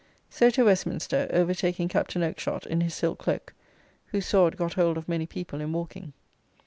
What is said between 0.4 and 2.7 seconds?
to Westminster, overtaking Captain Okeshott